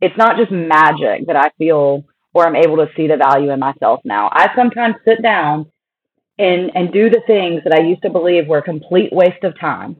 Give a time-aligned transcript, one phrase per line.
[0.00, 3.58] it's not just magic that I feel or I'm able to see the value in
[3.58, 4.28] myself now.
[4.32, 5.70] I sometimes sit down
[6.38, 9.58] and and do the things that I used to believe were a complete waste of
[9.58, 9.96] time.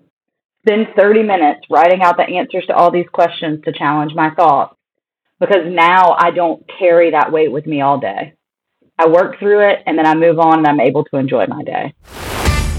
[0.67, 4.77] Spend 30 minutes writing out the answers to all these questions to challenge my thoughts
[5.39, 8.35] because now I don't carry that weight with me all day.
[8.99, 11.63] I work through it and then I move on and I'm able to enjoy my
[11.63, 11.95] day.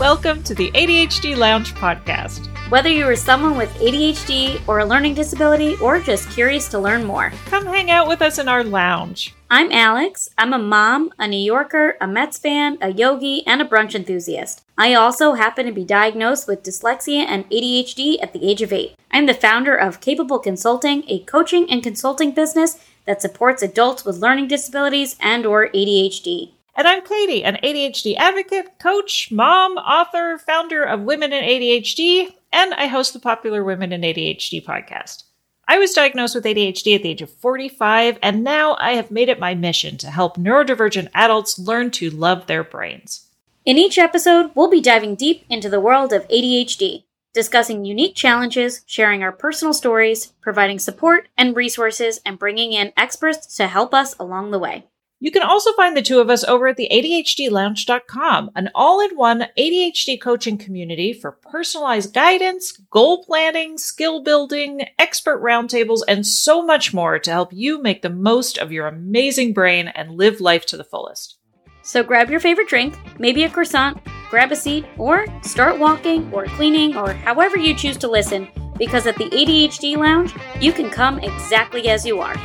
[0.01, 2.47] Welcome to the ADHD Lounge podcast.
[2.71, 7.03] Whether you are someone with ADHD or a learning disability or just curious to learn
[7.03, 9.35] more, come hang out with us in our lounge.
[9.51, 10.31] I'm Alex.
[10.39, 14.63] I'm a mom, a New Yorker, a Mets fan, a yogi, and a brunch enthusiast.
[14.75, 18.95] I also happen to be diagnosed with dyslexia and ADHD at the age of 8.
[19.11, 24.17] I'm the founder of Capable Consulting, a coaching and consulting business that supports adults with
[24.17, 26.53] learning disabilities and or ADHD.
[26.73, 32.73] And I'm Katy, an ADHD advocate, coach, mom, author, founder of Women in ADHD, and
[32.73, 35.23] I host the popular Women in ADHD podcast.
[35.67, 39.27] I was diagnosed with ADHD at the age of 45, and now I have made
[39.27, 43.27] it my mission to help neurodivergent adults learn to love their brains.
[43.65, 48.81] In each episode, we'll be diving deep into the world of ADHD, discussing unique challenges,
[48.85, 54.17] sharing our personal stories, providing support and resources, and bringing in experts to help us
[54.17, 54.85] along the way.
[55.23, 59.15] You can also find the two of us over at the ADHDlounge.com, an all in
[59.15, 66.65] one ADHD coaching community for personalized guidance, goal planning, skill building, expert roundtables, and so
[66.65, 70.65] much more to help you make the most of your amazing brain and live life
[70.65, 71.37] to the fullest.
[71.83, 73.99] So grab your favorite drink, maybe a croissant,
[74.31, 79.05] grab a seat, or start walking or cleaning or however you choose to listen, because
[79.05, 82.35] at the ADHD Lounge, you can come exactly as you are.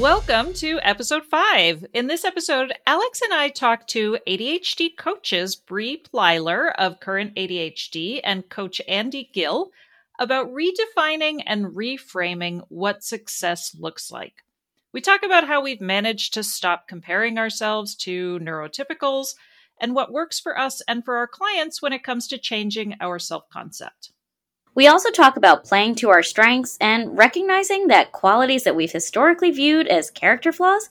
[0.00, 1.84] Welcome to episode five.
[1.92, 8.18] In this episode, Alex and I talk to ADHD coaches Bri Plyler of Current ADHD
[8.24, 9.72] and coach Andy Gil
[10.18, 14.36] about redefining and reframing what success looks like.
[14.90, 19.34] We talk about how we've managed to stop comparing ourselves to neurotypicals
[19.78, 23.18] and what works for us and for our clients when it comes to changing our
[23.18, 24.12] self concept.
[24.74, 29.50] We also talk about playing to our strengths and recognizing that qualities that we've historically
[29.50, 30.88] viewed as character flaws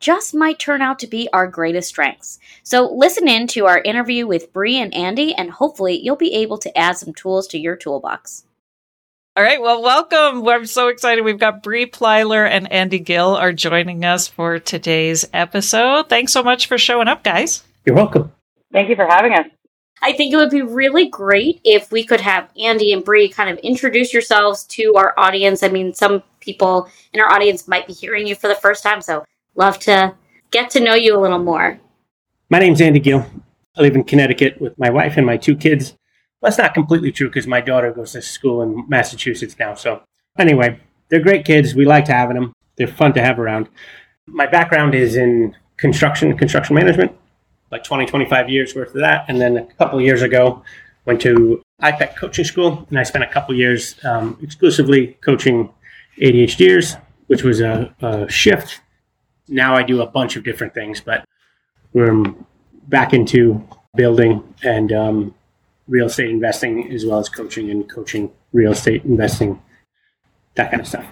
[0.00, 2.40] just might turn out to be our greatest strengths.
[2.64, 6.58] So listen in to our interview with Bri and Andy, and hopefully you'll be able
[6.58, 8.44] to add some tools to your toolbox.
[9.34, 10.46] All right, well, welcome.
[10.46, 11.24] I'm so excited.
[11.24, 16.08] We've got Bri Plyler and Andy Gil are joining us for today's episode.
[16.08, 17.62] Thanks so much for showing up, guys.
[17.86, 18.32] You're welcome.
[18.72, 19.46] Thank you for having us.
[20.04, 23.48] I think it would be really great if we could have Andy and Bri kind
[23.48, 25.62] of introduce yourselves to our audience.
[25.62, 29.00] I mean, some people in our audience might be hearing you for the first time,
[29.00, 29.24] so
[29.54, 30.12] love to
[30.50, 31.78] get to know you a little more.
[32.50, 33.24] My name's Andy Gil.
[33.76, 35.94] I live in Connecticut with my wife and my two kids.
[36.42, 39.74] That's not completely true because my daughter goes to school in Massachusetts now.
[39.74, 40.02] So,
[40.36, 41.76] anyway, they're great kids.
[41.76, 42.52] We like having them.
[42.76, 43.68] They're fun to have around.
[44.26, 47.16] My background is in construction, construction management
[47.72, 49.24] like 20, 25 years worth of that.
[49.28, 50.62] And then a couple of years ago,
[51.06, 55.70] went to IPEC coaching school, and I spent a couple years um, exclusively coaching
[56.20, 58.80] ADHDers, which was a, a, shift.
[59.48, 61.24] Now I do a bunch of different things, but
[61.92, 62.22] we're
[62.88, 63.66] back into
[63.96, 65.34] building and um,
[65.88, 69.60] real estate investing, as well as coaching and coaching real estate investing,
[70.54, 71.06] that kind of stuff.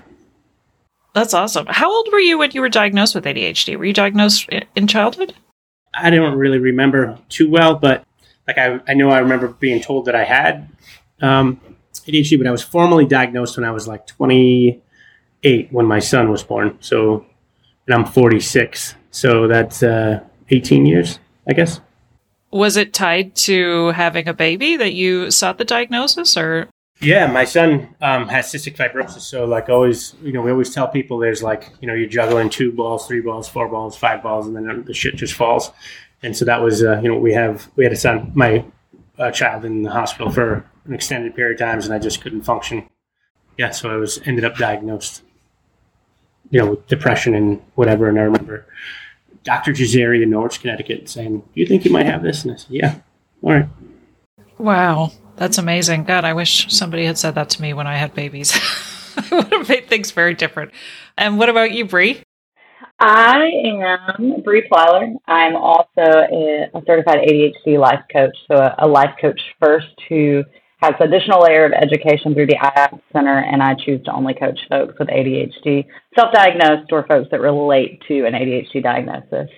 [1.15, 1.67] That's awesome.
[1.67, 3.77] How old were you when you were diagnosed with ADHD?
[3.77, 5.35] Were you diagnosed in childhood?
[5.93, 8.05] I don't really remember too well, but
[8.47, 10.69] like I, I know I remember being told that I had
[11.21, 11.61] um,
[11.93, 16.43] ADHD, but I was formally diagnosed when I was like 28 when my son was
[16.43, 16.77] born.
[16.81, 17.27] So,
[17.87, 18.95] and I'm 46.
[19.11, 21.19] So that's uh, 18 years,
[21.49, 21.81] I guess.
[22.53, 26.69] Was it tied to having a baby that you sought the diagnosis or?
[27.01, 29.21] Yeah, my son um, has cystic fibrosis.
[29.21, 32.51] So, like, always, you know, we always tell people there's like, you know, you're juggling
[32.51, 35.71] two balls, three balls, four balls, five balls, and then the shit just falls.
[36.23, 38.65] And so that was, uh, you know, we have, we had a son, my
[39.19, 42.43] uh, child in the hospital for an extended period of times, and I just couldn't
[42.43, 42.89] function.
[43.57, 45.23] Yeah, so I was ended up diagnosed,
[46.51, 48.09] you know, with depression and whatever.
[48.09, 48.67] And I remember
[49.45, 49.73] Dr.
[49.73, 52.71] Giseri in Norwich, Connecticut, saying, "Do you think you might have this?" And I said,
[52.71, 52.95] "Yeah,
[53.43, 53.69] all right."
[54.59, 55.13] Wow.
[55.41, 56.05] That's amazing.
[56.05, 58.53] God, I wish somebody had said that to me when I had babies.
[59.17, 60.71] I would have made things very different.
[61.17, 62.23] And what about you, Bri?
[62.99, 65.15] I am Bri Plyler.
[65.27, 70.45] I'm also a, a, certified ADHD life coach, so a, a, life coach first who
[70.83, 74.61] has additional layer of education through the IAP Center, and I choose to only coach
[74.69, 75.87] folks with ADHD,
[76.19, 79.49] self-diagnosed or folks that relate to an ADHD diagnosis.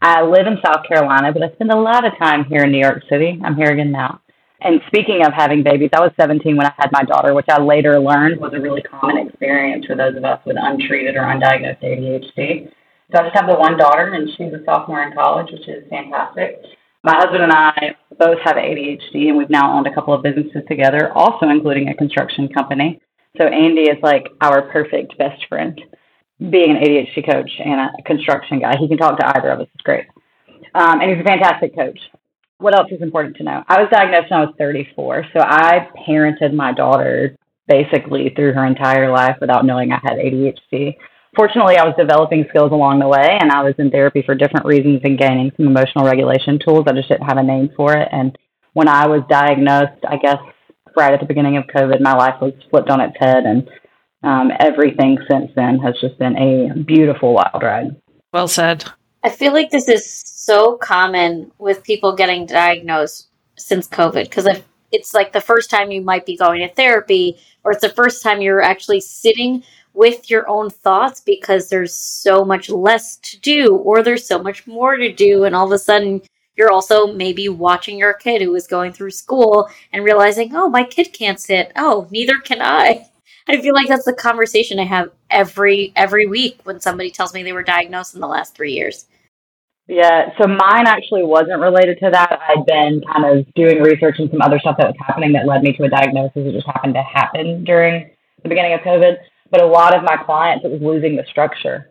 [0.00, 2.80] I live in South Carolina, but I spend a lot of time here in New
[2.80, 3.40] York City.
[3.44, 4.20] I'm here again now
[4.64, 7.60] And speaking of having babies, I was 17 when I had my daughter, which I
[7.60, 11.82] later learned was a really common experience for those of us with untreated or undiagnosed
[11.82, 12.70] ADHD.
[13.10, 15.82] So I just have the one daughter, and she's a sophomore in college, which is
[15.90, 16.62] fantastic.
[17.02, 20.62] My husband and I both have ADHD, and we've now owned a couple of businesses
[20.68, 23.00] together, also including a construction company.
[23.38, 25.80] So Andy is like our perfect best friend.
[26.38, 29.66] Being an ADHD coach and a construction guy, he can talk to either of us.
[29.74, 30.06] It's great.
[30.74, 31.98] Um, and he's a fantastic coach
[32.62, 33.62] what else is important to know?
[33.68, 37.36] I was diagnosed when I was 34, so I parented my daughter
[37.68, 40.96] basically through her entire life without knowing I had ADHD.
[41.34, 44.66] Fortunately, I was developing skills along the way, and I was in therapy for different
[44.66, 46.84] reasons and gaining some emotional regulation tools.
[46.86, 48.08] I just didn't have a name for it.
[48.12, 48.36] And
[48.74, 50.38] when I was diagnosed, I guess
[50.96, 53.68] right at the beginning of COVID, my life was flipped on its head, and
[54.22, 57.96] um, everything since then has just been a beautiful wild ride.
[58.32, 58.84] Well said.
[59.24, 64.64] I feel like this is so common with people getting diagnosed since COVID because if
[64.90, 68.24] it's like the first time you might be going to therapy or it's the first
[68.24, 69.62] time you're actually sitting
[69.94, 74.66] with your own thoughts because there's so much less to do or there's so much
[74.66, 76.20] more to do and all of a sudden
[76.56, 80.82] you're also maybe watching your kid who is going through school and realizing oh my
[80.82, 81.70] kid can't sit.
[81.76, 83.06] Oh neither can i.
[83.48, 87.44] I feel like that's the conversation i have every every week when somebody tells me
[87.44, 89.06] they were diagnosed in the last three years
[89.92, 92.40] yeah, so mine actually wasn't related to that.
[92.48, 95.62] I'd been kind of doing research and some other stuff that was happening that led
[95.62, 96.32] me to a diagnosis.
[96.34, 98.10] It just happened to happen during
[98.42, 99.16] the beginning of COVID.
[99.50, 101.90] But a lot of my clients, it was losing the structure.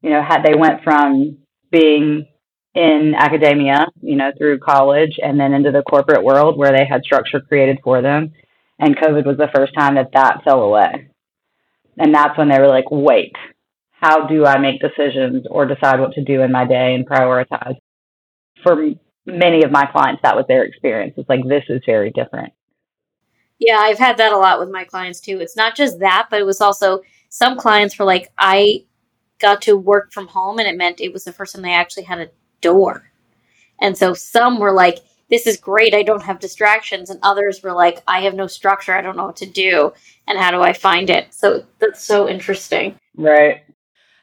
[0.00, 1.36] You know, had they went from
[1.70, 2.26] being
[2.74, 7.04] in academia, you know, through college and then into the corporate world where they had
[7.04, 8.32] structure created for them.
[8.78, 11.10] And COVID was the first time that that fell away.
[11.98, 13.34] And that's when they were like, wait,
[14.00, 17.74] how do I make decisions or decide what to do in my day and prioritize?
[18.62, 18.76] For
[19.26, 21.14] many of my clients, that was their experience.
[21.16, 22.52] It's like, this is very different.
[23.58, 25.40] Yeah, I've had that a lot with my clients too.
[25.40, 28.84] It's not just that, but it was also some clients were like, I
[29.40, 32.04] got to work from home and it meant it was the first time they actually
[32.04, 32.30] had a
[32.60, 33.10] door.
[33.80, 34.98] And so some were like,
[35.28, 35.92] this is great.
[35.92, 37.10] I don't have distractions.
[37.10, 38.94] And others were like, I have no structure.
[38.94, 39.92] I don't know what to do.
[40.26, 41.34] And how do I find it?
[41.34, 42.96] So that's so interesting.
[43.16, 43.62] Right.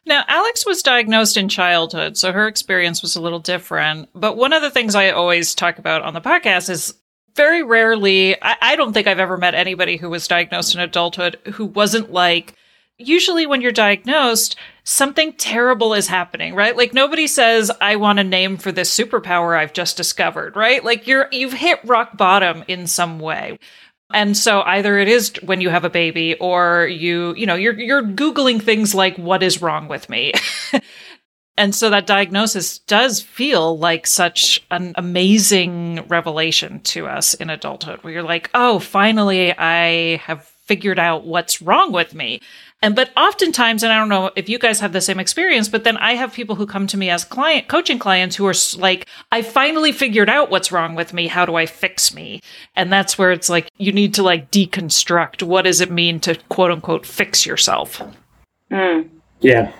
[0.05, 4.09] Now, Alex was diagnosed in childhood, so her experience was a little different.
[4.13, 6.93] But one of the things I always talk about on the podcast is
[7.35, 11.37] very rarely, I, I, don't think I've ever met anybody who was diagnosed in adulthood
[11.53, 12.53] who wasn't like,
[12.97, 16.77] usually when you're diagnosed, something terrible is happening, right?
[16.77, 20.83] Like nobody says, I want a name for this superpower I've just discovered, right?
[20.83, 23.59] Like you're, you've hit rock bottom in some way.
[24.13, 27.77] And so either it is when you have a baby or you, you know, you're
[27.79, 30.31] you're googling things like what is wrong with me.
[31.57, 38.03] and so that diagnosis does feel like such an amazing revelation to us in adulthood
[38.03, 42.41] where you're like, "Oh, finally I have figured out what's wrong with me."
[42.85, 45.83] And but oftentimes, and I don't know if you guys have the same experience, but
[45.83, 49.07] then I have people who come to me as client coaching clients who are like,
[49.31, 51.25] I finally figured out what's wrong with me.
[51.25, 52.41] How do I fix me?
[52.75, 56.35] And that's where it's like you need to like deconstruct what does it mean to
[56.49, 58.03] quote unquote fix yourself.
[58.69, 59.09] Mm.
[59.39, 59.71] Yeah.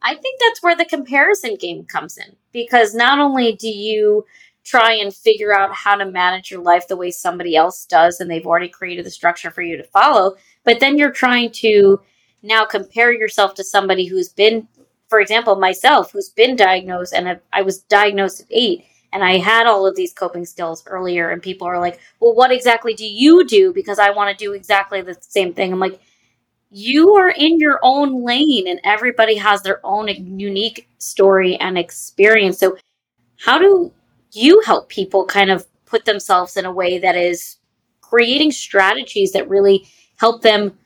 [0.00, 4.24] I think that's where the comparison game comes in because not only do you
[4.62, 8.30] try and figure out how to manage your life the way somebody else does and
[8.30, 12.00] they've already created the structure for you to follow, but then you're trying to
[12.42, 14.66] now compare yourself to somebody who's been,
[15.08, 19.66] for example, myself, who's been diagnosed, and I was diagnosed at eight, and I had
[19.66, 23.46] all of these coping skills earlier, and people are like, well, what exactly do you
[23.46, 23.72] do?
[23.72, 25.72] Because I want to do exactly the same thing.
[25.72, 26.00] I'm like,
[26.70, 32.58] you are in your own lane, and everybody has their own unique story and experience.
[32.58, 32.76] So,
[33.38, 33.92] how do
[34.32, 37.56] you help people kind of put themselves in a way that is
[38.00, 40.78] creating strategies that really help them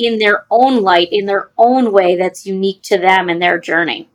[0.00, 4.08] in their own light, in their own way that's unique to them and their journey?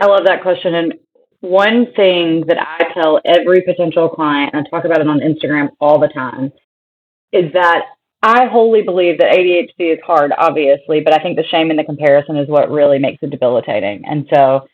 [0.00, 0.74] I love that question.
[0.74, 0.94] And
[1.40, 5.68] one thing that I tell every potential client, and I talk about it on Instagram
[5.80, 6.52] all the time,
[7.32, 7.82] is that
[8.22, 11.84] I wholly believe that ADHD is hard, obviously, but I think the shame and the
[11.84, 14.02] comparison is what really makes it debilitating.
[14.06, 14.66] And so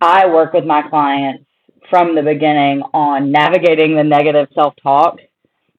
[0.00, 1.44] I work with my clients
[1.88, 5.18] from the beginning on navigating the negative self talk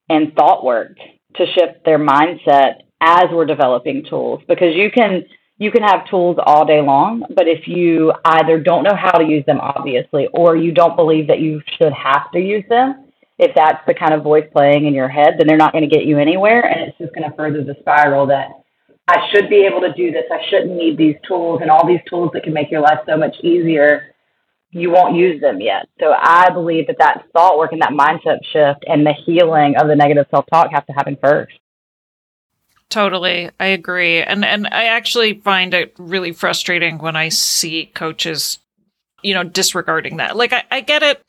[0.09, 0.95] and thought work
[1.35, 5.25] to shift their mindset as we're developing tools because you can
[5.57, 9.25] you can have tools all day long but if you either don't know how to
[9.25, 13.05] use them obviously or you don't believe that you should have to use them
[13.39, 15.93] if that's the kind of voice playing in your head then they're not going to
[15.93, 18.49] get you anywhere and it's just going to further the spiral that
[19.07, 22.01] I should be able to do this I shouldn't need these tools and all these
[22.07, 24.11] tools that can make your life so much easier
[24.71, 25.87] you won't use them yet.
[25.99, 29.87] So I believe that that thought work and that mindset shift and the healing of
[29.87, 31.53] the negative self talk have to happen first.
[32.91, 33.49] Totally.
[33.57, 34.21] I agree.
[34.21, 38.59] And and I actually find it really frustrating when I see coaches,
[39.23, 40.35] you know, disregarding that.
[40.35, 41.23] Like I, I get it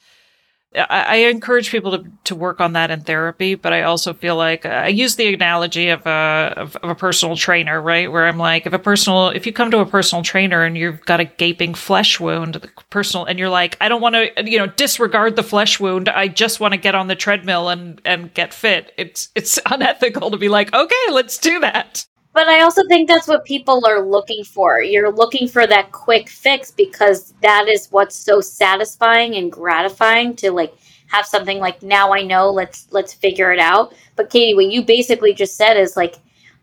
[0.75, 4.65] I, encourage people to, to work on that in therapy, but I also feel like
[4.65, 8.11] uh, I use the analogy of a of, of, a personal trainer, right?
[8.11, 11.05] Where I'm like, if a personal, if you come to a personal trainer and you've
[11.05, 14.59] got a gaping flesh wound, the personal, and you're like, I don't want to, you
[14.59, 16.09] know, disregard the flesh wound.
[16.09, 18.93] I just want to get on the treadmill and and get fit.
[18.97, 22.07] It's it's unethical to be like, okay, let's do that.
[22.35, 24.81] But I also think that's what people are looking for.
[24.81, 30.51] You're looking for that quick fix because that is what's so satisfying and gratifying to
[30.51, 30.75] like
[31.09, 33.95] have something like now I know, let's let's figure it out.
[34.17, 36.17] But Katy, what you basically just said is like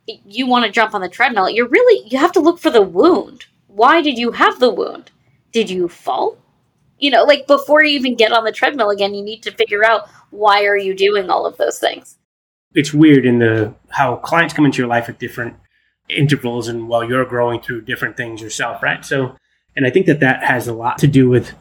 [0.08, 1.50] you want to jump on the treadmill.
[1.50, 3.46] You're really you have to look for the wound.
[3.68, 5.12] Why did you have the wound?
[5.52, 6.38] Did you fall?
[6.98, 9.86] You know, like before you even get on the treadmill again, you need to figure
[9.86, 12.19] out why are you doing all of those things
[12.74, 15.56] it's weird in the how clients come into your life at different
[16.10, 19.06] intervals and while you're growing through different things yourself, right?
[19.06, 19.36] So,
[19.76, 21.54] and I think that that has a lot to do with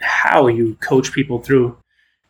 [0.00, 1.76] how you coach people through.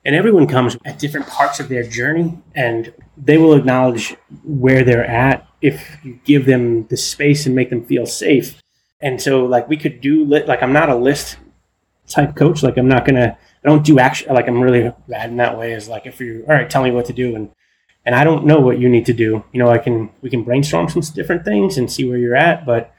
[0.05, 5.05] And everyone comes at different parts of their journey, and they will acknowledge where they're
[5.05, 8.63] at if you give them the space and make them feel safe.
[9.01, 11.37] And so, like, we could do like I'm not a list
[12.07, 12.63] type coach.
[12.63, 13.37] Like, I'm not gonna.
[13.63, 14.33] I don't do action.
[14.33, 15.73] Like, I'm really bad in that way.
[15.73, 17.51] Is like if you all right, tell me what to do, and
[18.09, 19.45] and I don't know what you need to do.
[19.53, 22.65] You know, I can we can brainstorm some different things and see where you're at,
[22.65, 22.91] but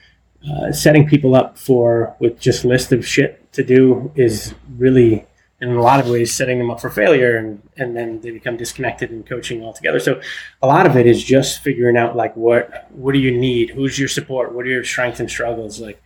[0.48, 5.26] uh, setting people up for with just list of shit to do is really
[5.62, 8.56] in a lot of ways setting them up for failure and, and then they become
[8.56, 10.00] disconnected in coaching altogether.
[10.00, 10.22] So
[10.62, 13.72] a lot of it is just figuring out like what what do you need?
[13.72, 14.54] Who's your support?
[14.54, 15.80] What are your strengths and struggles?
[15.80, 16.00] Like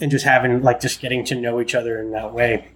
[0.00, 2.68] and just having like just getting to know each other in that way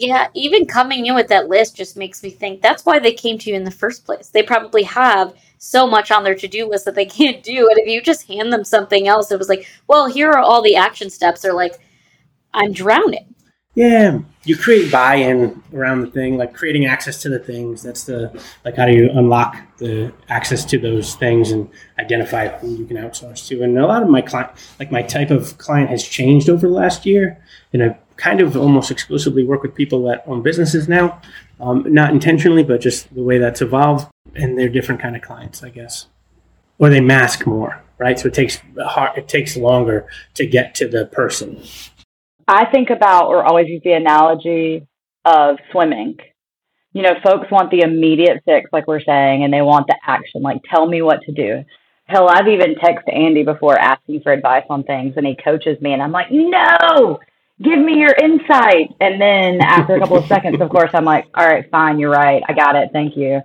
[0.00, 3.36] yeah, even coming in with that list just makes me think that's why they came
[3.38, 4.28] to you in the first place.
[4.28, 7.68] They probably have so much on their to do list that they can't do.
[7.68, 10.62] And if you just hand them something else, it was like, well, here are all
[10.62, 11.42] the action steps.
[11.42, 11.78] They're like,
[12.54, 13.34] I'm drowning.
[13.74, 17.82] Yeah, you create buy-in around the thing, like creating access to the things.
[17.82, 22.74] That's the like how do you unlock the access to those things and identify who
[22.74, 23.62] you can outsource to.
[23.62, 26.72] And a lot of my client, like my type of client, has changed over the
[26.72, 27.40] last year,
[27.72, 31.20] and I kind of almost exclusively work with people that own businesses now,
[31.58, 35.62] um, not intentionally, but just the way that's evolved, and they're different kind of clients,
[35.62, 36.06] I guess,
[36.78, 38.18] or they mask more, right?
[38.18, 41.62] So it takes hard, it takes longer to get to the person.
[42.46, 44.86] I think about or always use the analogy
[45.24, 46.18] of swimming.
[46.92, 50.42] You know, folks want the immediate fix, like we're saying, and they want the action.
[50.42, 51.64] Like, tell me what to do.
[52.04, 55.92] Hell, I've even texted Andy before asking for advice on things, and he coaches me,
[55.92, 57.20] and I'm like, no,
[57.62, 58.94] give me your insight.
[59.00, 62.10] And then after a couple of seconds, of course, I'm like, all right, fine, you're
[62.10, 62.42] right.
[62.48, 62.90] I got it.
[62.92, 63.40] Thank you.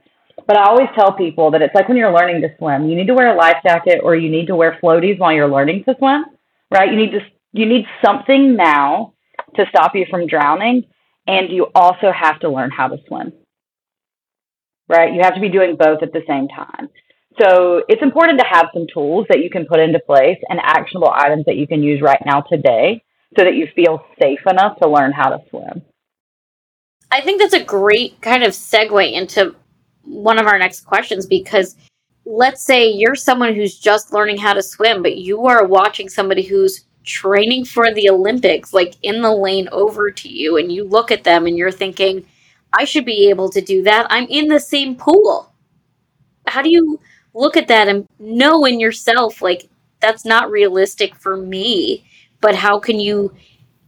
[0.47, 3.07] But I always tell people that it's like when you're learning to swim, you need
[3.07, 5.95] to wear a life jacket or you need to wear floaties while you're learning to
[5.97, 6.25] swim,
[6.71, 6.91] right?
[6.91, 7.19] You need to
[7.53, 9.13] you need something now
[9.55, 10.83] to stop you from drowning,
[11.25, 13.31] and you also have to learn how to swim.
[14.89, 15.13] Right?
[15.13, 16.89] You have to be doing both at the same time.
[17.41, 21.11] So it's important to have some tools that you can put into place and actionable
[21.11, 23.03] items that you can use right now today
[23.35, 25.81] so that you feel safe enough to learn how to swim.
[27.11, 29.55] I think that's a great kind of segue into
[30.03, 31.75] one of our next questions because
[32.25, 36.41] let's say you're someone who's just learning how to swim, but you are watching somebody
[36.41, 41.11] who's training for the Olympics, like in the lane over to you, and you look
[41.11, 42.25] at them and you're thinking,
[42.73, 44.07] I should be able to do that.
[44.09, 45.53] I'm in the same pool.
[46.47, 46.99] How do you
[47.33, 49.69] look at that and know in yourself, like,
[50.01, 52.05] that's not realistic for me?
[52.41, 53.33] But how can you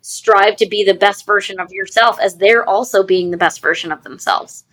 [0.01, 3.91] strive to be the best version of yourself as they're also being the best version
[3.91, 4.63] of themselves?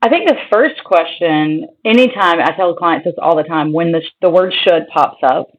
[0.00, 4.02] I think the first question, anytime I tell clients this all the time, when the,
[4.20, 5.56] the word should pops up,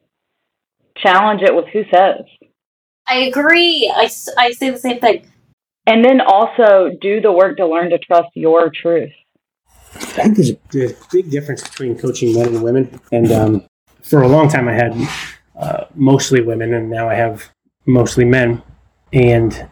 [0.98, 2.26] challenge it with who says.
[3.06, 3.90] I agree.
[3.94, 5.30] I, I say the same thing.
[5.86, 9.12] And then also do the work to learn to trust your truth.
[9.94, 13.00] I think there's a, big difference between coaching men and women.
[13.12, 13.64] And um,
[14.02, 14.94] for a long time, I had
[15.56, 17.50] uh, mostly women, and now I have
[17.86, 18.62] mostly men.
[19.12, 19.68] And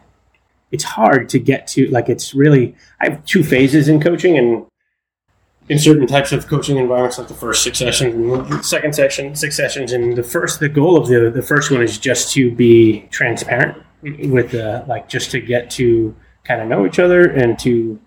[0.71, 4.65] it's hard to get to, like, it's really, I have two phases in coaching, and
[5.69, 9.35] in certain types of coaching environments, like the first six sessions and the second session,
[9.35, 9.93] six sessions.
[9.93, 13.81] And the first, the goal of the the first one is just to be transparent
[14.01, 17.99] with the like, just to get to kind of know each other and to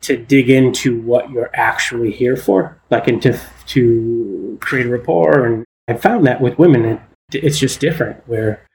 [0.00, 5.44] to dig into what you're actually here for, like, and to to create a rapport.
[5.44, 7.00] And I found that with women,
[7.34, 8.26] it's just different.
[8.26, 8.66] Where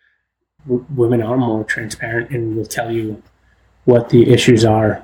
[0.65, 3.21] w- women are more transparent and will tell you
[3.85, 5.03] what the issues are,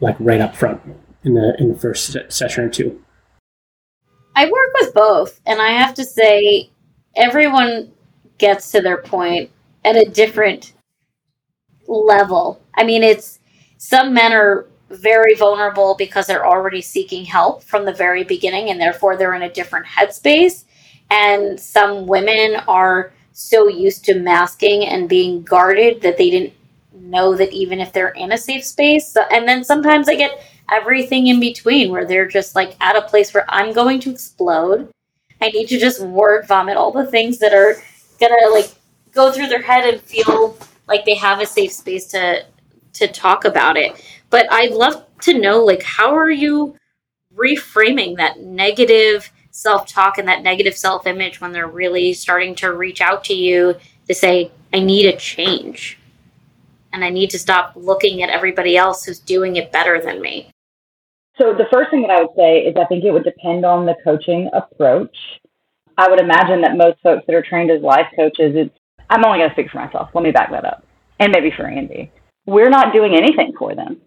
[0.00, 0.80] like right up front
[1.24, 3.00] in the in the first se- session or two.
[4.36, 6.70] I work with both, and I have to say,
[7.16, 7.92] everyone
[8.38, 9.50] gets to their point
[9.84, 10.72] at a different
[11.86, 12.60] level.
[12.74, 13.38] I mean, it's
[13.78, 18.80] some men are very vulnerable because they're already seeking help from the very beginning, and
[18.80, 20.64] therefore they're in a different headspace.
[21.10, 26.52] And some women are so used to masking and being guarded that they didn't
[26.92, 29.10] know that even if they're in a safe space.
[29.10, 33.02] So, and then sometimes I get everything in between where they're just like at a
[33.02, 34.88] place where I'm going to explode.
[35.40, 37.76] I need to just word vomit all the things that are
[38.20, 38.70] gonna like
[39.12, 40.56] go through their head and feel
[40.86, 42.44] like they have a safe space to
[42.94, 44.02] to talk about it.
[44.30, 46.76] But I'd love to know like how are you
[47.36, 53.22] reframing that negative self-talk and that negative self-image when they're really starting to reach out
[53.22, 53.76] to you
[54.08, 55.96] to say I need a change
[56.92, 60.50] and I need to stop looking at everybody else who's doing it better than me.
[61.38, 63.86] So the first thing that I would say is I think it would depend on
[63.86, 65.16] the coaching approach.
[65.96, 68.76] I would imagine that most folks that are trained as life coaches, it's
[69.08, 70.10] I'm only going to speak for myself.
[70.14, 70.84] Let me back that up.
[71.20, 72.10] And maybe for Andy.
[72.44, 73.98] We're not doing anything for them.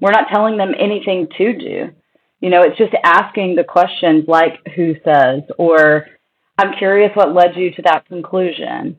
[0.00, 1.90] We're not telling them anything to do.
[2.44, 6.06] You know, it's just asking the questions like who says or
[6.58, 8.98] I'm curious what led you to that conclusion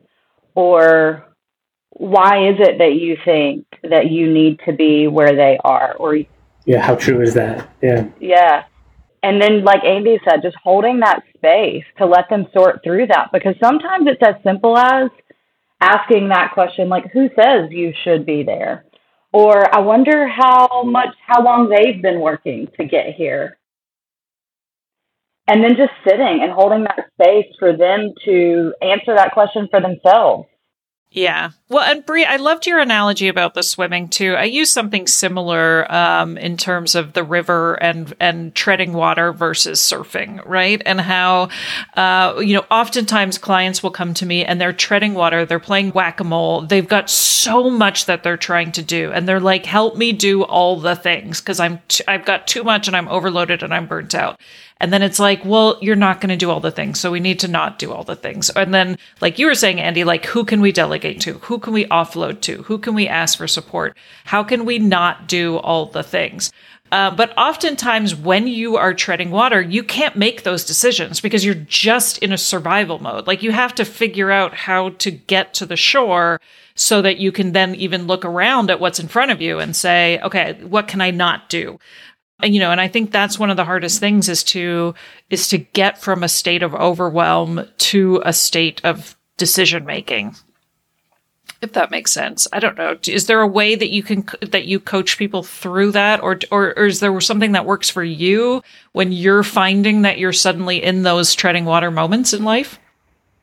[0.56, 1.24] or
[1.90, 6.16] why is it that you think that you need to be where they are or
[6.64, 7.70] Yeah, how true is that?
[7.80, 8.08] Yeah.
[8.18, 8.64] yeah.
[9.22, 13.28] And then, like Andy said, just holding that space to let them sort through that
[13.32, 15.08] because sometimes it's as simple as
[15.80, 18.84] asking that question, like, who says you should be there?
[19.32, 23.58] Or I wonder how much, how long they've been working to get here.
[25.48, 29.80] And then just sitting and holding that space for them to answer that question for
[29.80, 30.48] themselves.
[31.16, 31.52] Yeah.
[31.70, 34.34] Well, and Bri, I loved your analogy about the swimming too.
[34.34, 39.80] I use something similar um, in terms of the river and and treading water versus
[39.80, 40.82] surfing, right?
[40.84, 41.48] And how,
[41.94, 45.92] uh, you know, oftentimes clients will come to me and they're treading water, they're playing
[45.92, 49.64] whack a mole, they've got so much that they're trying to do, and they're like,
[49.64, 53.08] "Help me do all the things because I'm t- I've got too much and I'm
[53.08, 54.38] overloaded and I'm burnt out."
[54.78, 57.00] And then it's like, well, you're not going to do all the things.
[57.00, 58.50] So we need to not do all the things.
[58.50, 61.34] And then, like you were saying, Andy, like who can we delegate to?
[61.34, 62.62] Who can we offload to?
[62.64, 63.96] Who can we ask for support?
[64.24, 66.52] How can we not do all the things?
[66.92, 71.54] Uh, but oftentimes, when you are treading water, you can't make those decisions because you're
[71.54, 73.26] just in a survival mode.
[73.26, 76.40] Like you have to figure out how to get to the shore
[76.76, 79.74] so that you can then even look around at what's in front of you and
[79.74, 81.80] say, okay, what can I not do?
[82.42, 84.94] You know, and I think that's one of the hardest things is to,
[85.30, 90.36] is to get from a state of overwhelm to a state of decision making.
[91.62, 92.46] If that makes sense.
[92.52, 92.98] I don't know.
[93.06, 96.78] Is there a way that you can, that you coach people through that or, or,
[96.78, 101.02] or is there something that works for you when you're finding that you're suddenly in
[101.02, 102.78] those treading water moments in life?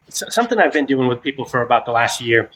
[0.09, 2.51] So something I've been doing with people for about the last year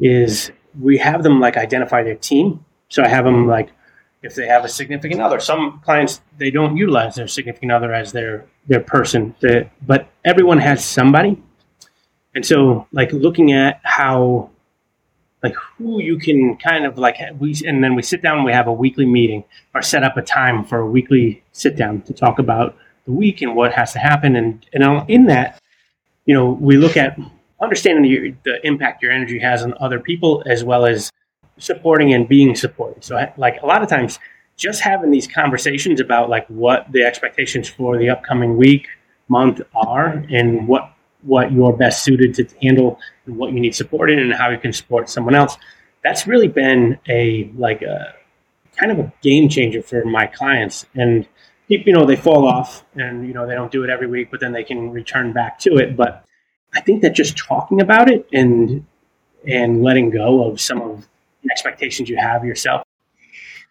[0.00, 0.50] is
[0.80, 2.64] we have them like identify their team.
[2.88, 3.70] So I have them like
[4.22, 5.40] if they have a significant other.
[5.40, 9.34] Some clients they don't utilize their significant other as their their person,
[9.86, 11.42] but everyone has somebody.
[12.34, 14.50] And so, like looking at how,
[15.42, 18.36] like who you can kind of like we, and then we sit down.
[18.38, 21.76] and We have a weekly meeting or set up a time for a weekly sit
[21.76, 22.76] down to talk about
[23.06, 24.36] the week and what has to happen.
[24.36, 25.60] And and in that,
[26.26, 27.18] you know, we look at
[27.60, 31.10] understanding the, the impact your energy has on other people as well as
[31.58, 33.04] supporting and being supported.
[33.04, 34.18] So, like a lot of times,
[34.56, 38.88] just having these conversations about like what the expectations for the upcoming week,
[39.28, 40.92] month are, and what
[41.22, 44.58] what you're best suited to handle, and what you need support in, and how you
[44.58, 45.56] can support someone else.
[46.02, 48.14] That's really been a like a
[48.76, 50.86] kind of a game changer for my clients.
[50.94, 51.26] And
[51.68, 54.40] you know they fall off, and you know they don't do it every week, but
[54.40, 55.96] then they can return back to it.
[55.96, 56.24] But
[56.74, 58.84] I think that just talking about it and
[59.46, 61.08] and letting go of some of
[61.50, 62.82] expectations you have yourself.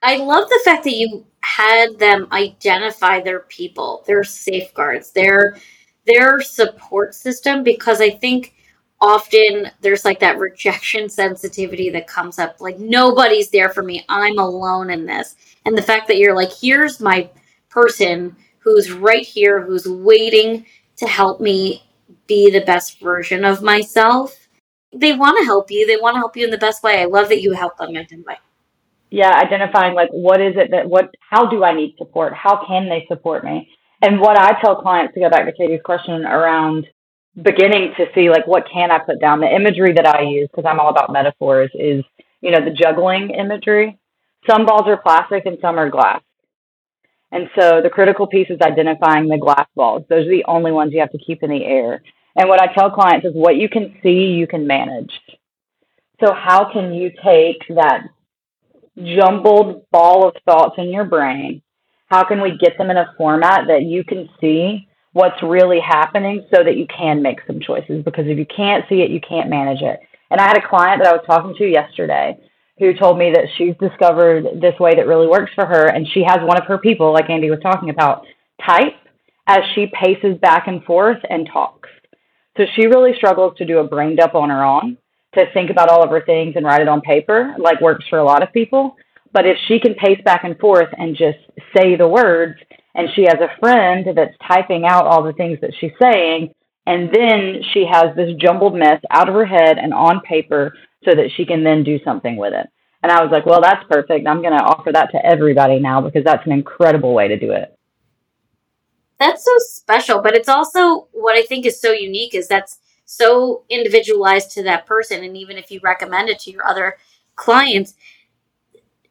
[0.03, 5.57] I love the fact that you had them identify their people, their safeguards, their
[6.05, 8.55] their support system because I think
[9.01, 14.05] often there's like that rejection sensitivity that comes up like nobody's there for me.
[14.07, 15.35] I'm alone in this.
[15.65, 17.29] And the fact that you're like here's my
[17.69, 20.65] person who's right here who's waiting
[20.97, 21.83] to help me
[22.27, 24.46] be the best version of myself
[24.93, 25.85] they want to help you.
[25.85, 27.01] They want to help you in the best way.
[27.01, 28.35] I love that you help them identify.
[29.09, 32.33] Yeah, identifying like what is it that what how do I need support?
[32.33, 33.69] How can they support me?
[34.01, 36.87] And what I tell clients to go back to Katy's question around
[37.41, 39.39] beginning to see like what can I put down.
[39.39, 42.03] The imagery that I use because I'm all about metaphors is
[42.41, 43.97] you know the juggling imagery.
[44.49, 46.21] Some balls are plastic and some are glass.
[47.31, 50.03] And so the critical piece is identifying the glass balls.
[50.09, 52.01] Those are the only ones you have to keep in the air.
[52.37, 55.11] And what I tell clients is what you can see, you can manage.
[56.23, 58.03] So how can you take that
[58.95, 61.61] jumbled ball of thoughts in your brain?
[62.07, 66.45] How can we get them in a format that you can see what's really happening
[66.53, 68.03] so that you can make some choices?
[68.03, 69.99] Because if you can't see it, you can't manage it.
[70.29, 72.37] And I had a client that I was talking to yesterday
[72.79, 75.87] who told me that she's discovered this way that really works for her.
[75.87, 78.25] And she has one of her people, like Andy was talking about,
[78.63, 78.93] type
[79.47, 81.89] as she paces back and forth and talks.
[82.57, 84.97] So she really struggles to do a brain dump on her own,
[85.35, 88.19] to think about all of her things and write it on paper, like works for
[88.19, 88.95] a lot of people.
[89.31, 91.37] But if she can pace back and forth and just
[91.75, 92.59] say the words,
[92.95, 96.53] and she has a friend that's typing out all the things that she's saying,
[96.87, 100.73] and then she has this jumbled mess out of her head and on paper
[101.05, 102.67] so that she can then do something with it.
[103.03, 104.27] And I was like, well, that's perfect.
[104.27, 107.51] I'm going to offer that to everybody now because that's an incredible way to do
[107.51, 107.76] it.
[109.19, 113.63] That's so special, but it's also what I think is so unique is that's so
[113.69, 115.23] individualized to that person.
[115.23, 116.97] And even if you recommend it to your other
[117.35, 117.95] clients,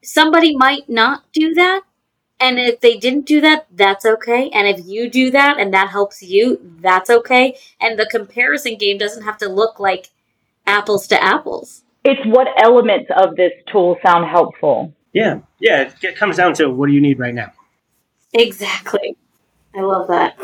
[0.02, 1.82] somebody might not do that.
[2.38, 4.50] And if they didn't do that, that's okay.
[4.50, 7.56] And if you do that and that helps you, that's okay.
[7.80, 10.10] And the comparison game doesn't have to look like
[10.66, 11.82] apples to apples.
[12.04, 14.92] It's what elements of this tool sound helpful.
[15.12, 15.90] Yeah, yeah.
[16.02, 17.52] It comes down to what do you need right now.
[18.34, 19.16] Exactly.
[19.76, 20.38] I love that.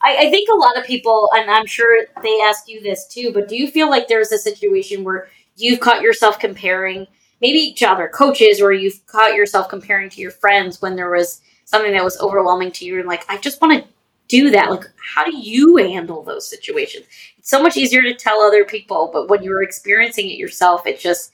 [0.00, 3.32] I, I think a lot of people, and I'm sure they ask you this too,
[3.32, 7.06] but do you feel like there's a situation where you've caught yourself comparing
[7.40, 11.40] maybe to other coaches or you've caught yourself comparing to your friends when there was
[11.64, 13.88] something that was overwhelming to you and like, I just want to
[14.28, 14.70] do that.
[14.70, 17.06] Like, how do you handle those situations?
[17.38, 21.00] It's so much easier to tell other people, but when you're experiencing it yourself, it
[21.00, 21.32] just,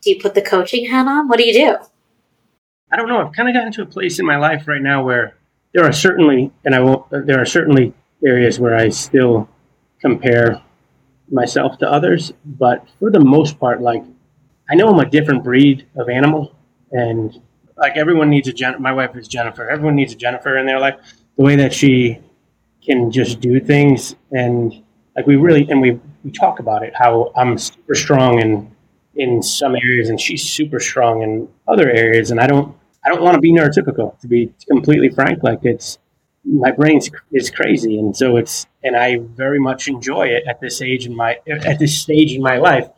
[0.00, 1.28] do you put the coaching hat on?
[1.28, 1.76] What do you do?
[2.90, 3.26] I don't know.
[3.26, 5.36] I've kind of gotten to a place in my life right now where
[5.74, 7.92] there are certainly, and I won't, there are certainly
[8.24, 9.48] areas where I still
[10.00, 10.62] compare
[11.30, 14.02] myself to others, but for the most part, like,
[14.70, 16.54] I know I'm a different breed of animal,
[16.92, 17.38] and
[17.76, 18.80] like everyone needs a Jen.
[18.80, 19.68] My wife is Jennifer.
[19.68, 20.96] Everyone needs a Jennifer in their life
[21.36, 22.18] the way that she
[22.84, 24.82] can just do things and
[25.16, 28.70] like we really and we we talk about it how I'm super strong in
[29.16, 33.22] in some areas and she's super strong in other areas and I don't I don't
[33.22, 35.98] want to be neurotypical to be completely frank like it's
[36.44, 37.00] my brain
[37.32, 41.16] is crazy and so it's and I very much enjoy it at this age in
[41.16, 42.88] my at this stage in my life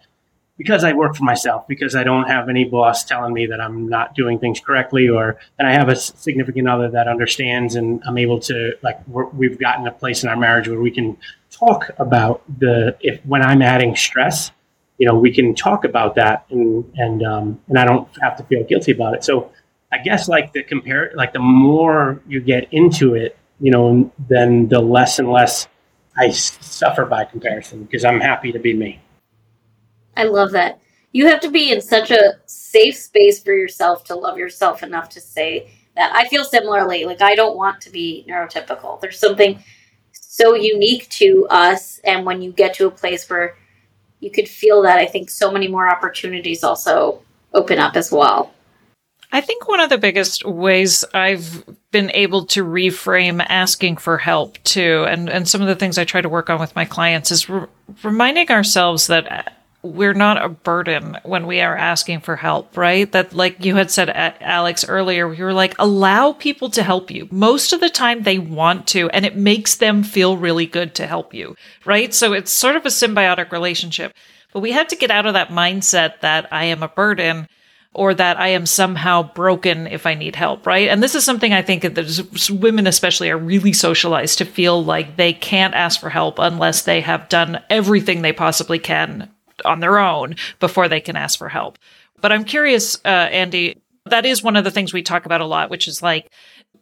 [0.58, 3.88] because I work for myself, because I don't have any boss telling me that I'm
[3.88, 8.18] not doing things correctly, or that I have a significant other that understands, and I'm
[8.18, 11.16] able to like we've gotten a place in our marriage where we can
[11.50, 14.50] talk about the if when I'm adding stress,
[14.98, 18.44] you know, we can talk about that, and and um, and I don't have to
[18.44, 19.24] feel guilty about it.
[19.24, 19.52] So
[19.92, 24.68] I guess like the compare like the more you get into it, you know, then
[24.68, 25.68] the less and less
[26.18, 29.00] I suffer by comparison because I'm happy to be me.
[30.16, 30.80] I love that.
[31.12, 35.08] You have to be in such a safe space for yourself to love yourself enough
[35.10, 36.14] to say that.
[36.14, 37.04] I feel similarly.
[37.04, 39.00] Like, I don't want to be neurotypical.
[39.00, 39.62] There's something
[40.12, 42.00] so unique to us.
[42.04, 43.56] And when you get to a place where
[44.20, 47.22] you could feel that, I think so many more opportunities also
[47.54, 48.52] open up as well.
[49.36, 54.56] I think one of the biggest ways I've been able to reframe asking for help
[54.64, 57.30] too, and, and some of the things I try to work on with my clients
[57.30, 57.66] is re-
[58.02, 59.42] reminding ourselves that uh,
[59.82, 63.12] we're not a burden when we are asking for help, right?
[63.12, 67.28] That, like you had said, Alex, earlier, you were like, allow people to help you.
[67.30, 71.06] Most of the time they want to, and it makes them feel really good to
[71.06, 72.14] help you, right?
[72.14, 74.14] So it's sort of a symbiotic relationship.
[74.54, 77.48] But we have to get out of that mindset that I am a burden
[77.96, 80.88] or that I am somehow broken if I need help, right?
[80.88, 85.16] And this is something I think that women, especially, are really socialized to feel like
[85.16, 89.30] they can't ask for help unless they have done everything they possibly can
[89.64, 91.78] on their own before they can ask for help.
[92.20, 95.46] But I'm curious, uh, Andy, that is one of the things we talk about a
[95.46, 96.30] lot, which is like,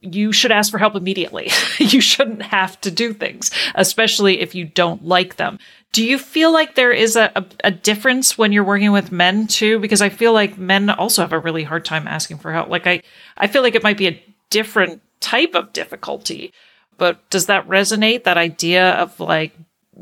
[0.05, 1.51] you should ask for help immediately.
[1.79, 5.59] you shouldn't have to do things, especially if you don't like them.
[5.93, 9.47] Do you feel like there is a, a, a, difference when you're working with men
[9.47, 9.79] too?
[9.79, 12.69] Because I feel like men also have a really hard time asking for help.
[12.69, 13.03] Like I,
[13.38, 16.53] I feel like it might be a different type of difficulty,
[16.99, 18.25] but does that resonate?
[18.25, 19.53] That idea of like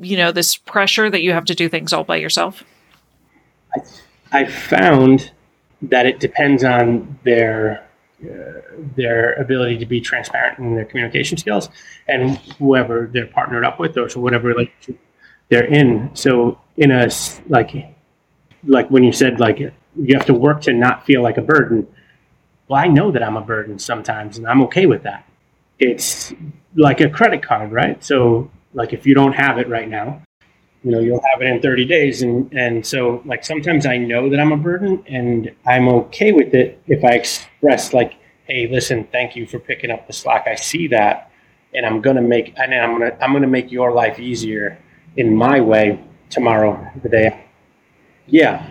[0.00, 2.64] you know, this pressure that you have to do things all by yourself?
[3.74, 5.30] I, I found
[5.82, 7.86] that it depends on their
[8.22, 8.60] Uh,
[8.96, 11.68] their ability to be transparent in their communication skills
[12.06, 14.96] and whoever they're partnered up with or so whatever relationship
[15.48, 16.08] they're in.
[16.14, 17.08] So in a
[17.48, 17.74] like
[18.64, 21.88] like when you said like you have to work to not feel like a burden.
[22.68, 25.28] Well, I know that I'm a burden sometimes, and I'm okay with that.
[25.80, 26.32] It's
[26.76, 28.02] like a credit card, right?
[28.04, 30.22] So like if you don't have it right now,
[30.84, 34.28] you know you'll have it in 30 days and and so like sometimes i know
[34.28, 38.14] that i'm a burden and i'm okay with it if i express like
[38.46, 40.46] hey listen thank you for picking up the slack.
[40.46, 41.30] I see that
[41.74, 44.78] and i'm gonna make and i'm gonna i'm gonna make your life easier
[45.16, 47.46] in my way tomorrow the day
[48.26, 48.66] yeah.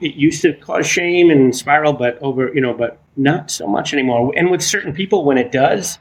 [0.00, 3.92] It used to cause shame and spiral but over you know but not so much
[3.94, 4.32] anymore.
[4.36, 5.98] And with certain people when it does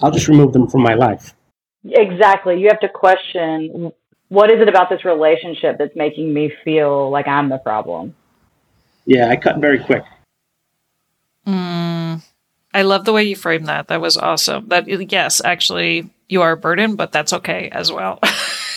[0.00, 1.34] i'll just remove them from my life.
[1.84, 2.60] Exactly.
[2.60, 3.92] You have to question
[4.34, 8.14] what is it about this relationship that's making me feel like i'm the problem?
[9.06, 10.02] Yeah i cut very quick.
[11.46, 12.22] Mm,
[12.74, 13.88] i love the way you framed that.
[13.88, 14.68] That was awesome.
[14.68, 18.18] That yes actually you are a burden but that's okay as well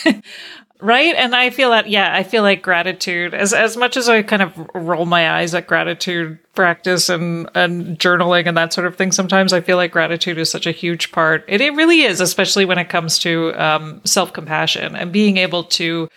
[0.80, 1.14] right?
[1.16, 4.42] And i feel that yeah i feel like gratitude as as much as i kind
[4.42, 9.12] of roll my eyes at gratitude practice and and journaling and that sort of thing
[9.12, 11.44] sometimes i feel like gratitude is such a huge part.
[11.48, 16.08] It, it really is especially when it comes to um, self-compassion and being able to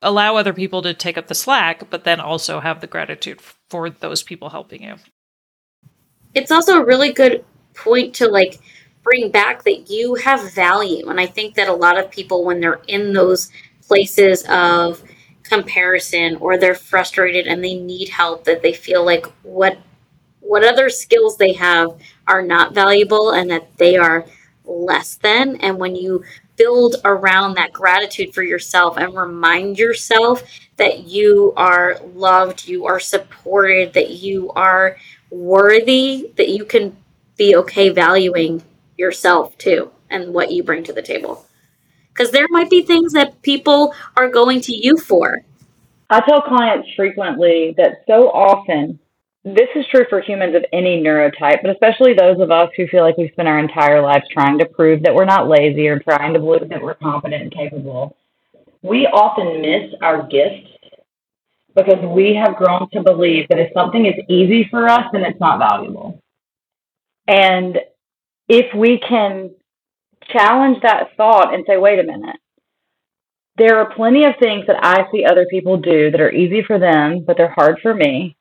[0.00, 3.90] allow other people to take up the slack but then also have the gratitude for
[3.90, 4.96] those people helping you.
[6.34, 7.44] It's also a really good
[7.74, 8.60] point to like
[9.02, 11.08] bring back that you have value.
[11.08, 13.50] And i think that a lot of people when they're in those
[13.88, 15.02] places of
[15.42, 19.78] comparison or they're frustrated and they need help that they feel like what
[20.40, 24.24] what other skills they have are not valuable and that they are
[24.64, 25.56] less than.
[25.56, 26.24] And when you
[26.56, 30.42] build around that gratitude for yourself and remind yourself
[30.76, 34.96] that you are loved you are supported that you are
[35.30, 36.96] worthy that you can
[37.36, 38.62] be okay valuing
[38.96, 41.46] yourself too and what you bring to the table
[42.18, 45.42] because there might be things that people are going to you for.
[46.10, 48.98] I tell clients frequently that so often,
[49.44, 53.02] this is true for humans of any neurotype, but especially those of us who feel
[53.02, 56.32] like we spend our entire lives trying to prove that we're not lazy or trying
[56.32, 58.16] to believe that we're competent and capable.
[58.82, 60.66] We often miss our gifts
[61.76, 65.38] because we have grown to believe that if something is easy for us, then it's
[65.38, 66.20] not valuable.
[67.28, 67.78] And
[68.48, 69.50] if we can
[70.30, 72.36] challenge that thought and say, wait a minute.
[73.56, 76.78] There are plenty of things that I see other people do that are easy for
[76.78, 78.36] them, but they're hard for me.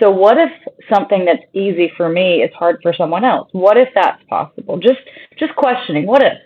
[0.00, 0.50] So what if
[0.92, 3.48] something that's easy for me is hard for someone else?
[3.52, 4.78] What if that's possible?
[4.78, 5.00] Just
[5.38, 6.38] just questioning, what if?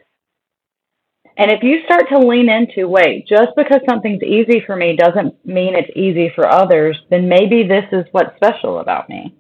[1.38, 5.34] And if you start to lean into, wait, just because something's easy for me doesn't
[5.46, 9.34] mean it's easy for others, then maybe this is what's special about me.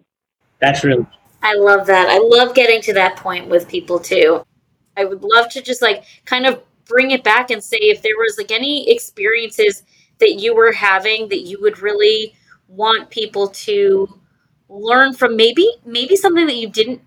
[0.60, 1.06] That's really
[1.42, 2.08] I love that.
[2.08, 4.42] I love getting to that point with people too.
[4.98, 8.16] I would love to just like kind of bring it back and say if there
[8.16, 9.84] was like any experiences
[10.18, 12.34] that you were having that you would really
[12.66, 14.20] want people to
[14.68, 17.00] learn from maybe maybe something that you didn't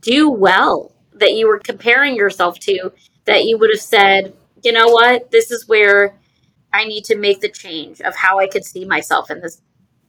[0.00, 2.92] do well that you were comparing yourself to
[3.24, 5.30] that you would have said you know what?
[5.30, 6.18] This is where
[6.72, 9.60] i need to make the change of how i could see myself in this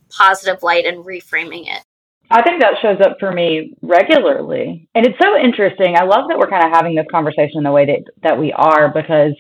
[0.09, 1.83] positive light and reframing it
[2.31, 4.87] I think that shows up for me regularly.
[4.95, 5.95] And it's so interesting.
[5.97, 8.87] I love that we're kind of having this conversation the way that, that we are
[8.93, 9.33] because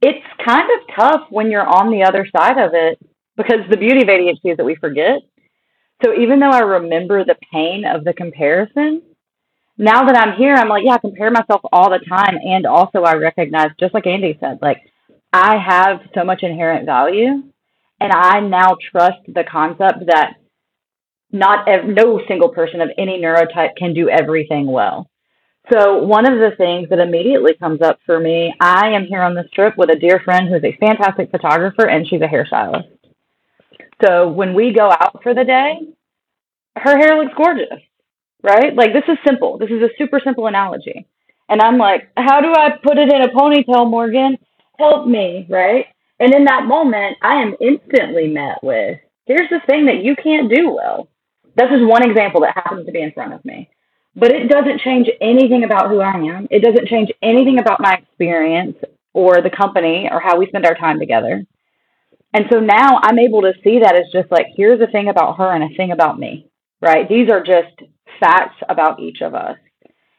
[0.00, 2.98] it's kind of tough when you're on the other side of it
[3.36, 5.20] because the beauty of ADHD is that we forget.
[6.02, 9.02] So even though I remember the pain of the comparison,
[9.76, 12.38] now that I'm here, I'm like, yeah, I compare myself all the time.
[12.42, 14.78] And also, I recognize, just like Andy said, like
[15.32, 17.42] I have so much inherent value.
[18.02, 20.39] And I now trust the concept that
[21.32, 25.08] not ev- no single person of any neurotype can do everything well.
[25.72, 29.34] So one of the things that immediately comes up for me, I am here on
[29.34, 32.88] this trip with a dear friend who's a fantastic photographer and she's a hairstylist.
[34.04, 35.78] So when we go out for the day,
[36.76, 37.78] her hair looks gorgeous,
[38.42, 38.74] right?
[38.74, 39.58] Like this is simple.
[39.58, 41.06] This is a super simple analogy.
[41.48, 44.38] And I'm like, how do I put it in a ponytail, Morgan?
[44.78, 45.86] Help me, right?
[46.18, 50.52] And in that moment, I am instantly met with, here's the thing that you can't
[50.52, 51.08] do well.
[51.60, 53.68] This is one example that happens to be in front of me.
[54.16, 56.48] But it doesn't change anything about who I am.
[56.50, 58.78] It doesn't change anything about my experience
[59.12, 61.44] or the company or how we spend our time together.
[62.32, 65.36] And so now I'm able to see that as just like, here's a thing about
[65.36, 66.48] her and a thing about me,
[66.80, 67.06] right?
[67.06, 67.76] These are just
[68.18, 69.58] facts about each of us.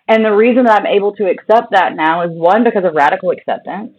[0.08, 3.32] And the reason that I'm able to accept that now is one, because of radical
[3.32, 3.94] acceptance.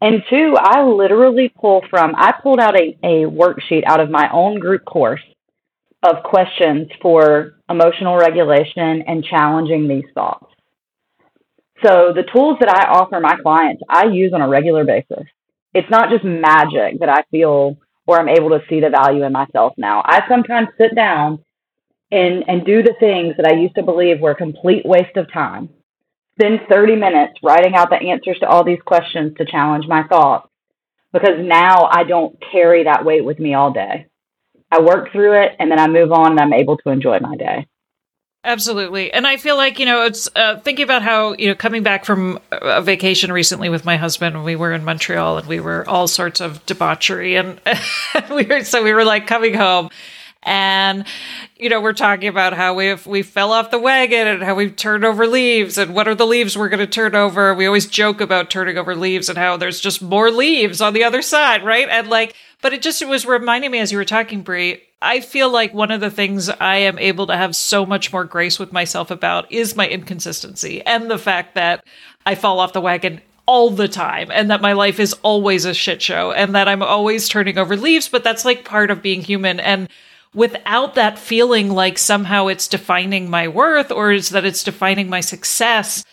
[0.00, 4.30] And two, I literally pull from, I pulled out a, a worksheet out of my
[4.32, 5.20] own group course
[6.02, 10.46] of questions for emotional regulation and challenging these thoughts.
[11.84, 15.26] So the tools that I offer my clients, I use on a regular basis.
[15.74, 19.32] It's not just magic that I feel or I'm able to see the value in
[19.32, 20.02] myself now.
[20.04, 21.44] I sometimes sit down
[22.10, 25.30] and and do the things that I used to believe were a complete waste of
[25.32, 25.68] time.
[26.40, 30.48] Spend 30 minutes writing out the answers to all these questions to challenge my thoughts
[31.12, 34.06] because now I don't carry that weight with me all day.
[34.70, 37.36] I work through it and then I move on and I'm able to enjoy my
[37.36, 37.66] day.
[38.44, 39.12] Absolutely.
[39.12, 42.04] And I feel like, you know, it's uh, thinking about how, you know, coming back
[42.04, 46.06] from a vacation recently with my husband, we were in Montreal and we were all
[46.06, 47.36] sorts of debauchery.
[47.36, 47.60] And
[48.30, 49.90] we were, so we were like coming home
[50.44, 51.04] and
[51.56, 54.76] you know we're talking about how we we fell off the wagon and how we've
[54.76, 57.86] turned over leaves and what are the leaves we're going to turn over we always
[57.86, 61.64] joke about turning over leaves and how there's just more leaves on the other side
[61.64, 64.82] right and like but it just it was reminding me as you were talking Bri
[65.00, 68.24] I feel like one of the things I am able to have so much more
[68.24, 71.84] grace with myself about is my inconsistency and the fact that
[72.26, 75.72] I fall off the wagon all the time and that my life is always a
[75.72, 79.22] shit show and that I'm always turning over leaves, but that's like part of being
[79.22, 79.60] human.
[79.60, 79.88] And
[80.34, 85.20] without that feeling like somehow it's defining my worth or is that it's defining my
[85.20, 86.04] success,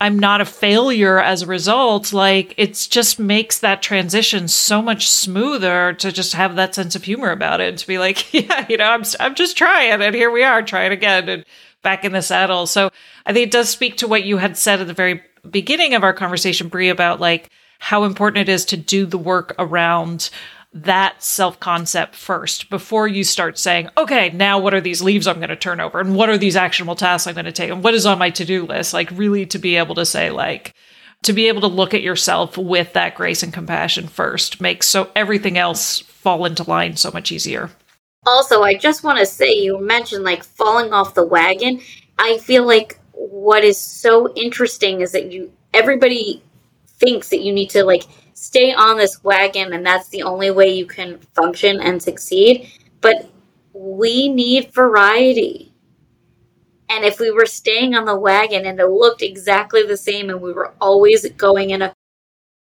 [0.00, 2.12] I'm not a failure as a result.
[2.12, 7.04] Like it just makes that transition so much smoother to just have that sense of
[7.04, 7.78] humor about it.
[7.78, 10.92] To be like, yeah, you know, I'm I'm just trying, and here we are, trying
[10.92, 11.44] again, and
[11.82, 12.66] back in the saddle.
[12.66, 12.90] So
[13.24, 16.02] I think it does speak to what you had said at the very beginning of
[16.02, 20.30] our conversation, Bri, about like how important it is to do the work around
[20.72, 25.36] that self concept first before you start saying, okay, now what are these leaves I'm
[25.36, 26.00] going to turn over?
[26.00, 27.70] And what are these actionable tasks I'm going to take?
[27.70, 28.92] And what is on my to do list?
[28.92, 30.74] Like, really to be able to say, like,
[31.22, 35.10] to be able to look at yourself with that grace and compassion first makes so
[35.16, 37.70] everything else fall into line so much easier.
[38.26, 41.80] Also, I just want to say you mentioned like falling off the wagon.
[42.18, 46.42] I feel like what is so interesting is that you everybody
[46.86, 48.04] thinks that you need to like
[48.36, 52.70] stay on this wagon and that's the only way you can function and succeed.
[53.00, 53.30] But
[53.72, 55.72] we need variety.
[56.90, 60.40] And if we were staying on the wagon and it looked exactly the same and
[60.40, 61.94] we were always going in a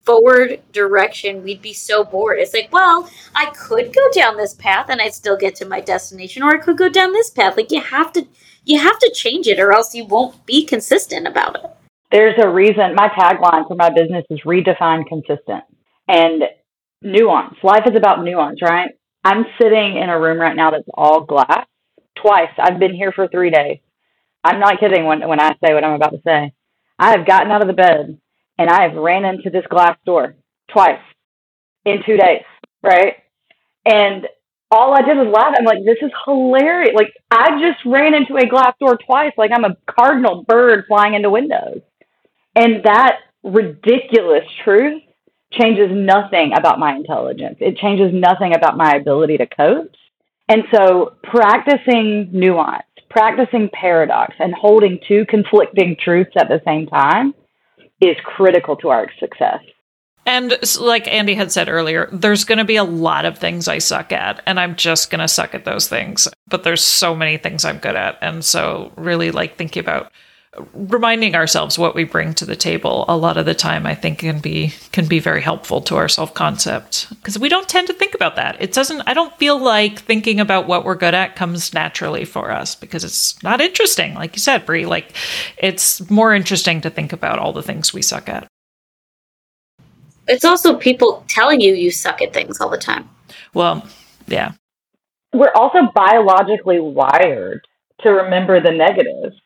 [0.04, 2.38] forward direction, we'd be so bored.
[2.38, 5.80] It's like, well, I could go down this path and I'd still get to my
[5.80, 7.56] destination, or I could go down this path.
[7.56, 8.26] Like you have to
[8.64, 11.84] you have to change it or else you won't be consistent about it
[12.14, 15.64] there's a reason my tagline for my business is redefine consistent
[16.07, 16.44] and
[17.03, 17.57] nuance.
[17.64, 18.90] Life is about nuance, right?
[19.24, 21.66] I'm sitting in a room right now that's all glass
[22.14, 22.50] twice.
[22.57, 23.79] I've been here for three days.
[24.44, 26.53] I'm not kidding when, when I say what I'm about to say.
[27.00, 28.16] I have gotten out of the bed
[28.59, 30.37] and I have ran into this glass door
[30.70, 31.00] twice
[31.85, 32.44] in two days,
[32.81, 33.14] right?
[33.85, 34.29] And
[34.70, 35.55] all I did was laugh.
[35.59, 36.94] I'm like, this is hilarious.
[36.94, 41.14] Like, I just ran into a glass door twice, like I'm a cardinal bird flying
[41.14, 41.81] into windows.
[42.57, 45.03] And that ridiculous truth
[45.53, 47.57] changes nothing about my intelligence.
[47.61, 49.97] It changes nothing about my ability to coach.
[50.49, 57.35] And so practicing nuance, practicing paradox, and holding two conflicting truths at the same time
[58.01, 59.61] is critical to our success.
[60.27, 63.79] And like Andy had said earlier, there's going to be a lot of things I
[63.79, 66.29] suck at, and I'm just going to suck at those things.
[66.49, 68.19] But there's so many things I'm good at.
[68.23, 70.11] And so, really, like thinking about
[70.73, 74.19] reminding ourselves what we bring to the table a lot of the time i think
[74.19, 77.09] can be can be very helpful to our self-concept.
[77.11, 78.61] Because we don't tend to think about that.
[78.61, 82.51] It doesn't i don't feel like thinking about what we're good at comes naturally for
[82.51, 84.14] us because it's not interesting.
[84.14, 85.17] Like you said Bri like
[85.57, 88.47] it's more interesting to think about all the things we suck at.
[90.29, 93.09] It's also people telling you you suck at things all the time.
[93.53, 93.87] Well
[94.27, 94.53] yeah.
[95.33, 97.67] We're also biologically wired
[98.03, 99.37] to remember the negatives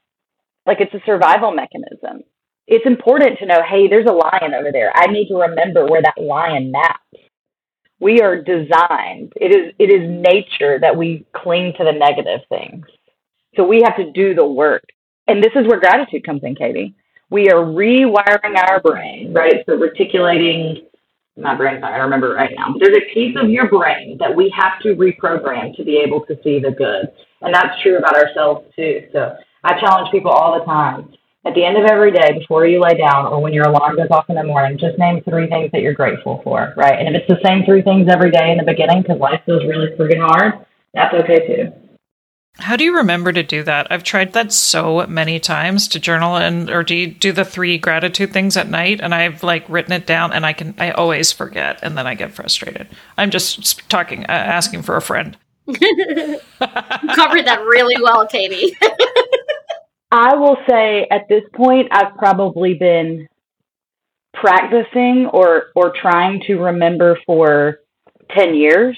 [0.68, 2.22] like it's a survival mechanism.
[2.66, 4.92] It's important to know, hey, there's a lion over there.
[4.94, 7.00] I need to remember where that lion naps.
[7.98, 9.32] We are designed.
[9.36, 12.86] It is it is nature that we cling to the negative things.
[13.56, 14.84] So we have to do the work.
[15.26, 16.94] And this is where gratitude comes in, Katy.
[17.30, 19.64] We are rewiring our brain, right?
[19.66, 20.86] So reticulating
[21.36, 22.74] my brain's not to remember right now.
[22.78, 26.38] There's a piece of your brain that we have to reprogram to be able to
[26.42, 27.12] see the good.
[27.40, 29.08] And that's true about ourselves too.
[29.12, 29.36] So
[29.68, 31.12] I challenge people all the time.
[31.46, 34.10] At the end of every day, before you lay down or when your alarm goes
[34.10, 36.98] off in the morning, just name three things that you're grateful for, right?
[36.98, 39.64] And if it's the same three things every day in the beginning because life feels
[39.64, 41.72] really friggin' hard, that's okay too.
[42.58, 43.86] How do you remember to do that?
[43.90, 47.78] I've tried that so many times to journal and or do you do the three
[47.78, 51.30] gratitude things at night and I've like written it down and I can I always
[51.30, 52.88] forget and then I get frustrated.
[53.16, 55.36] I'm just talking uh, asking for a friend.
[55.68, 58.76] covered that really well, Katy.
[60.10, 63.28] I will say at this point, I've probably been
[64.34, 67.80] practicing or or trying to remember for
[68.36, 68.96] 10 years.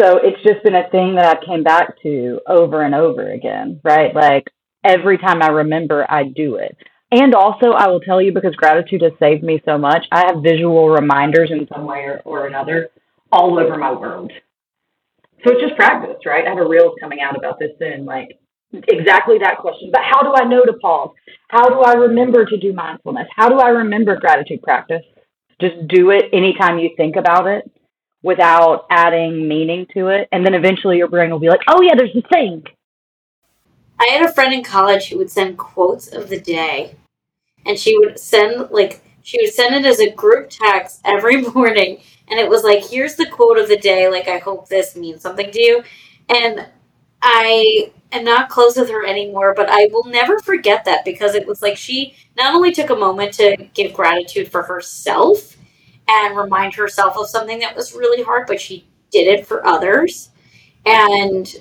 [0.00, 3.80] So it's just been a thing that I came back to over and over again,
[3.82, 4.14] right?
[4.14, 4.48] Like
[4.84, 6.76] every time I remember, I do it.
[7.10, 10.42] And also, I will tell you because gratitude has saved me so much, I have
[10.42, 12.90] visual reminders in some way or, or another
[13.32, 14.30] all over my world.
[15.44, 16.46] So it's just practice, right?
[16.46, 18.38] I have a reel coming out about this soon, like
[18.72, 19.90] exactly that question.
[19.92, 21.10] But how do I know to pause?
[21.48, 23.28] How do I remember to do mindfulness?
[23.34, 25.04] How do I remember gratitude practice?
[25.60, 27.70] Just do it anytime you think about it
[28.22, 30.28] without adding meaning to it.
[30.32, 32.64] And then eventually your brain will be like, oh, yeah, there's a thing.
[33.98, 36.94] I had a friend in college who would send quotes of the day.
[37.66, 42.00] And she would send, like, she would send it as a group text every morning.
[42.28, 44.08] And it was like, here's the quote of the day.
[44.08, 45.82] Like, I hope this means something to you.
[46.28, 46.66] And
[47.22, 51.46] I am not close with her anymore, but I will never forget that because it
[51.46, 55.56] was like she not only took a moment to give gratitude for herself
[56.08, 60.30] and remind herself of something that was really hard, but she did it for others.
[60.86, 61.54] And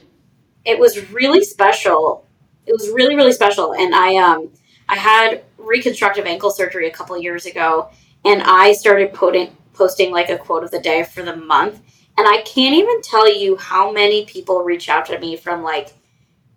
[0.65, 2.25] it was really special.
[2.65, 3.73] It was really, really special.
[3.73, 4.51] And I um
[4.89, 7.89] I had reconstructive ankle surgery a couple years ago
[8.25, 11.81] and I started putting posting like a quote of the day for the month.
[12.17, 15.93] And I can't even tell you how many people reach out to me from like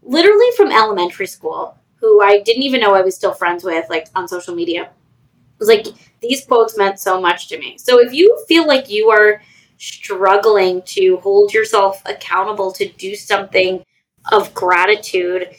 [0.02, 4.08] literally from elementary school who I didn't even know I was still friends with, like
[4.14, 4.84] on social media.
[4.84, 5.86] It was like
[6.22, 7.76] these quotes meant so much to me.
[7.76, 9.42] So if you feel like you are
[9.76, 13.84] struggling to hold yourself accountable to do something
[14.32, 15.54] of gratitude,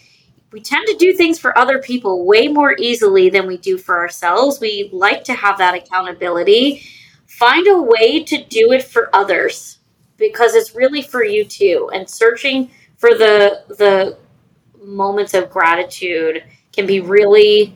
[0.52, 4.00] we tend to do things for other people way more easily than we do for
[4.00, 4.60] ourselves.
[4.60, 6.84] We like to have that accountability.
[7.28, 9.78] Find a way to do it for others
[10.22, 11.90] because it's really for you too.
[11.94, 14.18] And searching for the the
[14.82, 17.74] moments of gratitude can be really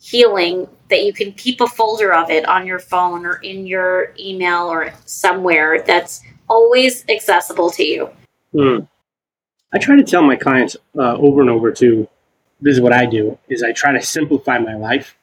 [0.00, 4.14] healing that you can keep a folder of it on your phone or in your
[4.20, 8.08] email or somewhere that's always accessible to you.
[8.54, 8.86] Mm.
[9.74, 12.08] I try to tell my clients uh, over and over too.
[12.60, 15.16] This is what I do: is I try to simplify my life.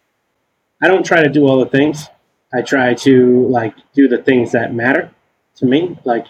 [0.82, 2.08] I don't try to do all the things.
[2.54, 5.12] I try to like do the things that matter
[5.58, 6.26] to me, like,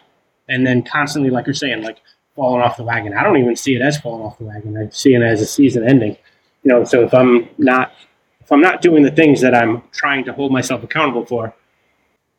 [0.50, 2.00] and then constantly, like you're saying, like
[2.36, 3.14] falling off the wagon.
[3.14, 4.78] I don't even see it as falling off the wagon.
[4.78, 6.18] I see it as a season ending.
[6.64, 7.94] You know, so if I'm not
[8.42, 11.54] if I'm not doing the things that I'm trying to hold myself accountable for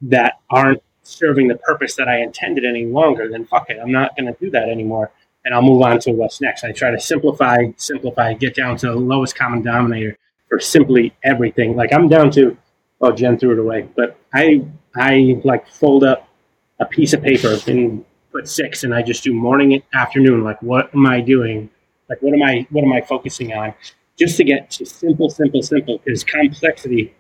[0.03, 3.79] that aren't serving the purpose that I intended any longer, then fuck it.
[3.81, 5.11] I'm not going to do that anymore.
[5.45, 6.65] And I'll move on to what's next.
[6.65, 11.77] I try to simplify, simplify, get down to the lowest common denominator for simply everything.
[11.77, 12.57] Like I'm down to,
[13.01, 16.29] oh, Jen threw it away, but I, I like fold up
[16.81, 20.43] a piece of paper and put six and I just do morning and afternoon.
[20.43, 21.71] Like, what am I doing?
[22.09, 23.75] Like, what am I, what am I focusing on?
[24.19, 27.15] Just to get to simple, simple, simple, because complexity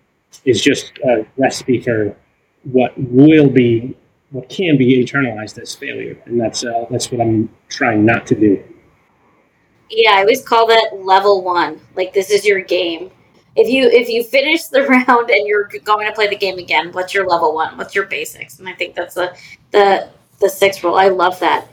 [0.44, 2.16] is just a recipe for
[2.64, 3.96] what will be,
[4.30, 6.20] what can be internalized as failure.
[6.26, 8.62] And that's, uh, that's what I'm trying not to do.
[9.90, 11.80] Yeah, I always call that level one.
[11.94, 13.10] Like, this is your game
[13.56, 16.92] if you if you finish the round and you're going to play the game again,
[16.92, 17.76] what's your level one?
[17.76, 18.58] What's your basics?
[18.58, 19.36] And I think that's the
[19.70, 20.08] the
[20.40, 20.96] the sixth rule.
[20.96, 21.68] I love that.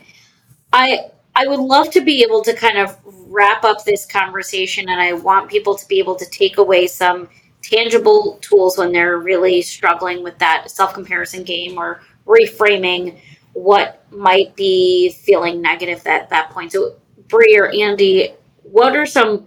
[0.73, 5.01] I I would love to be able to kind of wrap up this conversation, and
[5.01, 7.29] I want people to be able to take away some
[7.61, 13.19] tangible tools when they're really struggling with that self comparison game or reframing
[13.53, 16.71] what might be feeling negative at that point.
[16.71, 16.95] So,
[17.27, 19.45] Bri or Andy, what are some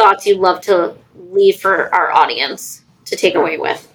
[0.00, 3.86] thoughts you'd love to leave for our audience to take away with?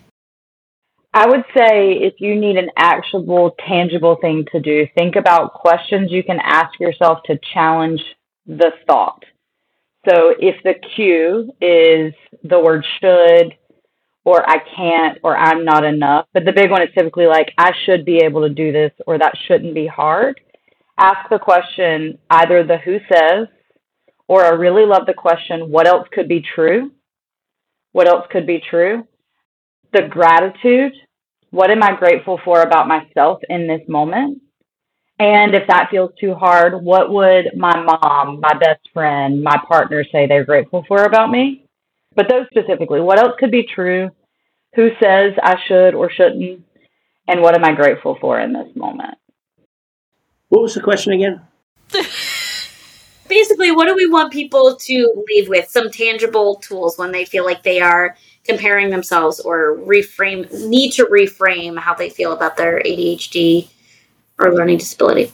[1.13, 6.11] I would say if you need an actionable, tangible thing to do, think about questions
[6.11, 8.01] you can ask yourself to challenge
[8.45, 9.23] the thought.
[10.07, 13.55] So if the cue is the word should,
[14.25, 17.71] or I can't, or I'm not enough, but the big one is typically like, I
[17.85, 20.39] should be able to do this, or that shouldn't be hard.
[20.99, 23.47] Ask the question either the who says,
[24.27, 26.91] or I really love the question, what else could be true?
[27.91, 29.07] What else could be true?
[29.93, 30.93] The gratitude
[31.55, 34.41] what am I grateful for about myself in this moment?
[35.19, 40.03] And if that feels too hard, what would my mom, my best friend, my partner
[40.11, 41.65] say they're grateful for about me?
[42.13, 44.11] But those specifically, what else could be true?
[44.75, 46.65] Who says I should or shouldn't?
[47.29, 49.17] And what am I grateful for in this moment?
[50.49, 51.41] What was the question again?
[53.27, 55.69] Basically, what do we want people to leave with?
[55.69, 61.05] Some tangible tools when they feel like they are comparing themselves or reframe need to
[61.05, 63.67] reframe how they feel about their ADHD
[64.37, 65.31] or learning disability?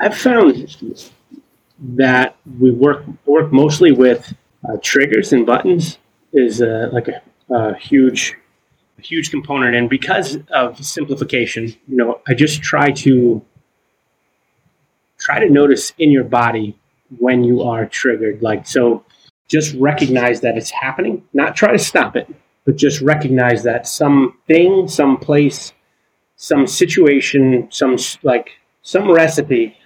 [0.00, 0.76] I've found
[1.78, 4.34] that we work work mostly with
[4.68, 5.98] uh, triggers and buttons
[6.32, 8.34] is uh, like a, a, huge
[8.98, 9.74] a huge component.
[9.74, 13.42] And because of simplification, you know, I just try to
[15.18, 16.78] try to notice in your body
[17.18, 18.42] when you are triggered.
[18.42, 19.04] Like, so
[19.48, 22.28] just recognize that it's happening, not try to stop it,
[22.64, 25.72] but just recognize that something, some place,
[26.36, 28.50] some situation, some like
[28.82, 29.76] some recipe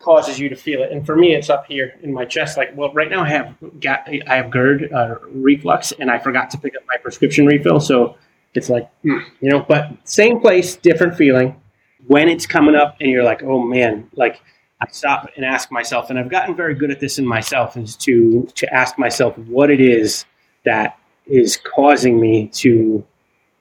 [0.00, 0.90] causes you to feel it.
[0.90, 2.56] And for me, it's up here in my chest.
[2.56, 6.50] Like, well, right now I have got I have GERD uh, reflux, and I forgot
[6.50, 8.16] to pick up my prescription refill, so
[8.54, 9.60] it's like mm, you know.
[9.60, 11.60] But same place, different feeling.
[12.06, 14.40] When it's coming up, and you're like, oh man, like
[14.80, 17.96] I stop and ask myself, and I've gotten very good at this in myself, is
[17.96, 20.24] to to ask myself what it is
[20.64, 23.04] that is causing me to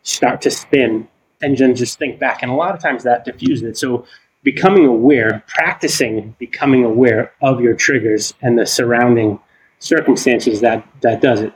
[0.03, 1.07] start to spin,
[1.41, 2.41] and then just think back.
[2.41, 3.77] And a lot of times that diffuses it.
[3.77, 4.05] So
[4.43, 9.39] becoming aware, practicing becoming aware of your triggers and the surrounding
[9.79, 11.53] circumstances that that does it.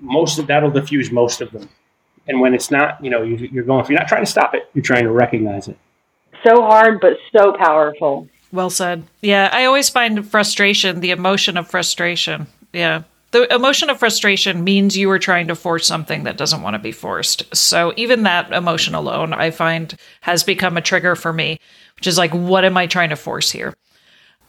[0.00, 1.68] Most of that'll diffuse most of them.
[2.28, 3.86] And when it's not, you know, you, are going.
[3.86, 5.78] You're not trying to stop it, you're trying to recognize it.
[6.44, 8.28] So hard, but so powerful.
[8.52, 9.04] Well said.
[9.20, 12.46] Yeah, I always find frustration, the emotion of frustration.
[12.72, 13.02] Yeah.
[13.30, 16.78] The emotion of frustration means you are trying to force something that doesn't want to
[16.78, 17.54] be forced.
[17.54, 21.60] So even that emotion alone, I find, has become a trigger for me,
[21.96, 23.74] which is like, what am I trying to force here?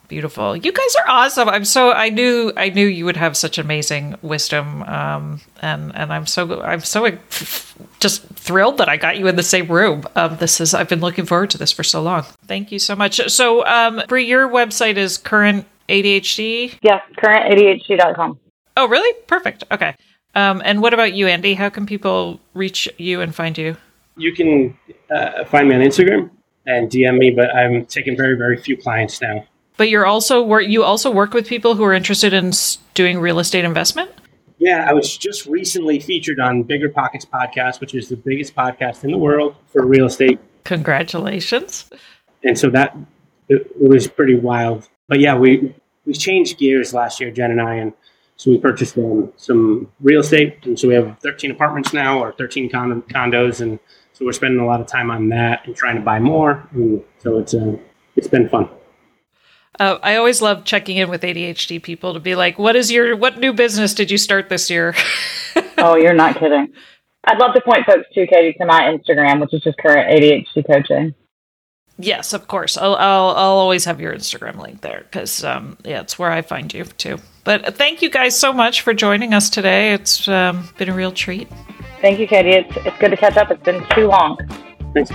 [0.10, 0.58] Beautiful.
[0.58, 1.48] You guys are awesome.
[1.48, 6.12] I'm so I knew I knew you would have such amazing wisdom, um, and and
[6.12, 7.16] I'm so I'm so
[8.00, 10.04] just thrilled that I got you in the same room.
[10.16, 12.24] Um, this is I've been looking forward to this for so long.
[12.48, 13.22] Thank you so much.
[13.30, 16.80] So, um, Bri, your website is current ADHD.
[16.82, 18.40] Yes, currentadhd.com.
[18.78, 19.14] Oh, really?
[19.28, 19.64] Perfect.
[19.72, 19.96] Okay.
[20.34, 21.54] Um, and what about you, Andy?
[21.54, 23.78] How can people reach you and find you?
[24.18, 24.76] You can
[25.12, 26.32] uh, find me on Instagram
[26.66, 29.46] and DM me, but I'm taking very very few clients now.
[29.80, 30.66] But you're also work.
[30.68, 32.52] You also work with people who are interested in
[32.96, 34.12] doing real estate investment.
[34.58, 39.12] Yeah, I was just recently featured on BiggerPockets podcast, which is the biggest podcast in
[39.12, 40.38] the world for real estate.
[40.66, 41.90] Congratulations!
[42.44, 42.94] And so that
[43.48, 44.90] it, was pretty wild.
[45.08, 45.74] But yeah, we
[46.06, 47.94] we changed gears last year, Jen and I, and
[48.36, 52.34] so we purchased um, some real estate, and so we have 13 apartments now, or
[52.34, 53.80] 13 con- condos, and
[54.12, 56.68] so we're spending a lot of time on that and trying to buy more.
[56.74, 57.78] And so it's uh,
[58.18, 58.68] it's been fun.
[59.80, 63.16] Uh, I always love checking in with ADHD people to be like, "What is your
[63.16, 64.94] what new business did you start this year?"
[65.78, 66.74] oh, you're not kidding.
[67.24, 70.66] I'd love to point folks to Katy to my Instagram, which is just current ADHD
[70.66, 71.14] coaching.
[71.98, 72.78] Yes, of course.
[72.78, 76.42] I'll I'll, I'll always have your Instagram link there because um, yeah, it's where I
[76.42, 77.18] find you too.
[77.44, 79.94] But thank you guys so much for joining us today.
[79.94, 81.50] It's um, been a real treat.
[82.02, 82.52] Thank you, Katy.
[82.52, 83.52] It's it's good to catch up.
[83.52, 84.38] It's been too long.
[84.94, 85.12] Thanks.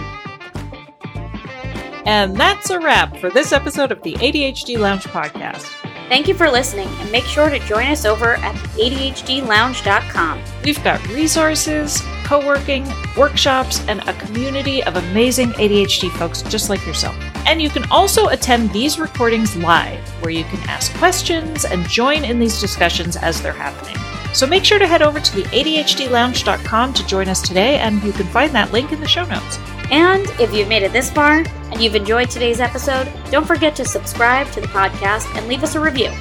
[2.06, 5.70] And that's a wrap for this episode of the ADHD Lounge podcast.
[6.08, 10.42] Thank you for listening, and make sure to join us over at ADHDlounge.com.
[10.62, 12.86] We've got resources, co working,
[13.16, 17.16] workshops, and a community of amazing ADHD folks just like yourself.
[17.46, 22.22] And you can also attend these recordings live, where you can ask questions and join
[22.22, 23.96] in these discussions as they're happening.
[24.34, 28.12] So make sure to head over to the ADHDlounge.com to join us today, and you
[28.12, 29.58] can find that link in the show notes.
[29.90, 33.84] And if you've made it this far and you've enjoyed today's episode, don't forget to
[33.84, 36.12] subscribe to the podcast and leave us a review.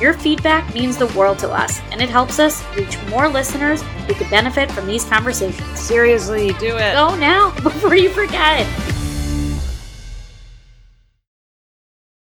[0.00, 4.14] Your feedback means the world to us, and it helps us reach more listeners who
[4.14, 5.78] could benefit from these conversations.
[5.78, 6.92] Seriously, do it.
[6.92, 8.64] Go now before you forget.